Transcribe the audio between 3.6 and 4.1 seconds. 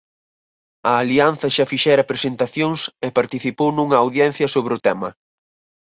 nunha